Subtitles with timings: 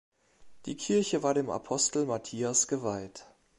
[0.65, 3.27] Die Kirche war dem Apostel Matthias geweiht.